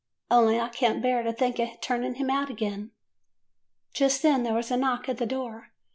Only 0.31 0.59
I 0.59 0.69
can't 0.69 0.99
bear 0.99 1.21
to 1.21 1.31
think 1.31 1.59
of 1.59 1.79
turning 1.79 2.15
him 2.15 2.31
out 2.31 2.49
again.' 2.49 2.89
"Just 3.93 4.23
then 4.23 4.41
there 4.41 4.55
was 4.55 4.71
a 4.71 4.77
knock 4.77 5.07
at 5.07 5.17
the 5.17 5.27
door. 5.27 5.69